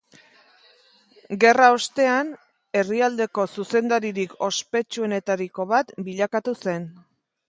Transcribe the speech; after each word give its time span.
Gerra 1.41 1.65
ostean, 1.73 2.31
herrialdeko 2.81 3.45
zuzendaririk 3.59 4.33
ospetsuenetariko 4.47 5.67
bat 5.73 5.93
bilakatu 6.09 6.55
zen. 6.65 6.89